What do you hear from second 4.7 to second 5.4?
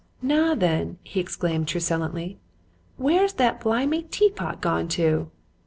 to?